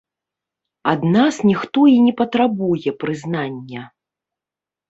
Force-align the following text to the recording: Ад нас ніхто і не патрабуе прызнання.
Ад 0.91 1.01
нас 1.15 1.35
ніхто 1.49 1.79
і 1.91 1.97
не 2.05 2.13
патрабуе 2.21 2.89
прызнання. 3.05 3.81